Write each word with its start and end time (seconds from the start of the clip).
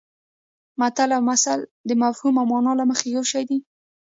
متل 0.79 1.09
او 1.17 1.21
مثل 1.31 1.57
د 1.87 1.89
مفهوم 2.03 2.35
او 2.41 2.45
مانا 2.51 2.71
له 2.79 2.85
مخې 2.91 3.07
یو 3.15 3.23
شی 3.31 3.43
دي 3.49 3.57